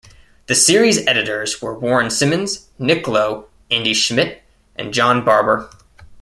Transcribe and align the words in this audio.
The 0.47 0.55
series' 0.55 1.05
editors 1.05 1.61
were 1.61 1.77
Warren 1.77 2.09
Simons, 2.09 2.69
Nick 2.79 3.07
Lowe, 3.07 3.49
Andy 3.69 3.93
Schmidt, 3.93 4.41
and 4.75 4.95
John 4.95 5.23
Barber. 5.23 5.69